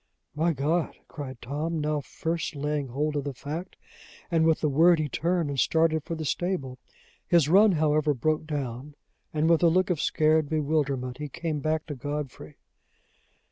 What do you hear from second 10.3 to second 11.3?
bewilderment he